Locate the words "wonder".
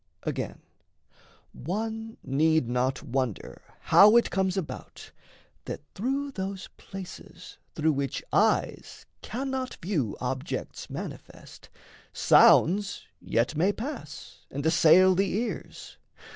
3.03-3.61